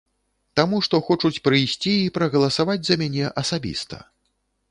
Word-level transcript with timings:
Таму 0.59 0.77
што 0.87 0.95
хочуць 1.09 1.41
прыйсці 1.47 1.93
і 2.05 2.09
прагаласаваць 2.17 2.79
за 2.89 2.95
мяне 3.05 3.25
асабіста. 3.45 4.01